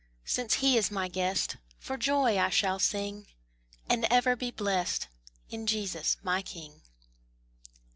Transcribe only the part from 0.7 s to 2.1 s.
is my guest, For